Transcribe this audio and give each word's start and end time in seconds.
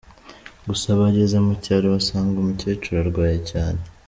Gusa 0.67 0.87
bageze 0.99 1.35
mu 1.45 1.53
cyaro 1.63 1.87
basanga 1.95 2.35
umukecuru 2.37 2.95
arwaye 3.03 3.37
cyane. 3.51 3.79